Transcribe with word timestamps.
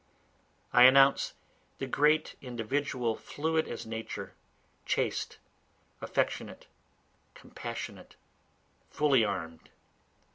I 0.73 0.85
announce 0.85 1.35
the 1.77 1.85
great 1.85 2.33
individual, 2.41 3.15
fluid 3.15 3.67
as 3.67 3.85
Nature, 3.85 4.33
chaste, 4.83 5.37
affectionate, 6.01 6.65
compassionate, 7.35 8.15
fully 8.89 9.23
arm'd. 9.23 9.69